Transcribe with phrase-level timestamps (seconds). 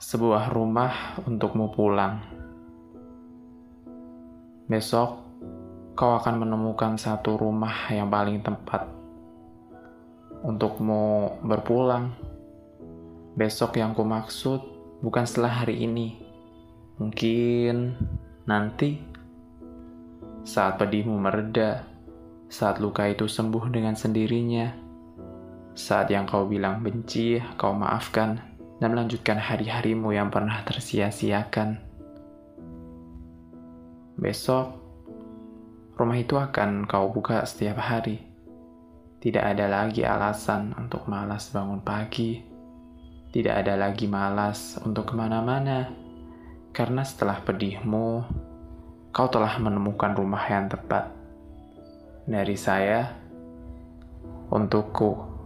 [0.00, 2.24] sebuah rumah untukmu pulang.
[4.64, 5.20] Besok,
[5.92, 8.88] kau akan menemukan satu rumah yang paling tepat
[10.40, 12.16] untukmu berpulang.
[13.36, 14.64] Besok yang ku maksud
[15.04, 16.16] bukan setelah hari ini,
[16.96, 17.92] mungkin
[18.48, 19.04] nanti
[20.48, 21.84] saat pedihmu mereda,
[22.48, 24.72] saat luka itu sembuh dengan sendirinya,
[25.76, 28.49] saat yang kau bilang benci, kau maafkan
[28.80, 31.76] dan melanjutkan hari-harimu yang pernah tersia-siakan.
[34.16, 34.66] Besok,
[36.00, 38.24] rumah itu akan kau buka setiap hari.
[39.20, 42.40] Tidak ada lagi alasan untuk malas bangun pagi.
[43.30, 45.92] Tidak ada lagi malas untuk ke mana-mana.
[46.72, 48.24] Karena setelah pedihmu,
[49.12, 51.12] kau telah menemukan rumah yang tepat.
[52.24, 53.12] Dari saya,
[54.48, 55.39] untukku.